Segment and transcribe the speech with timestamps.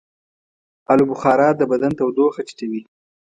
[0.91, 2.81] آلوبخارا د بدن تودوخه ټیټوي.